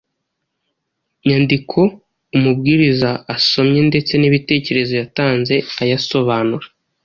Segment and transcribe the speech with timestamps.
[1.27, 1.79] nyandiko
[2.35, 6.67] umubwiriza asomye ndetse n’ibitekerezo yatanze ayasobanura,